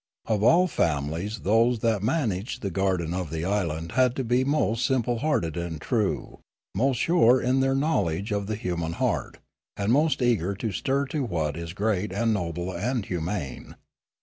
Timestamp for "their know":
7.59-8.01